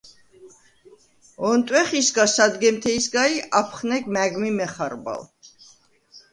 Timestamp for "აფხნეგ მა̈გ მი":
3.61-4.49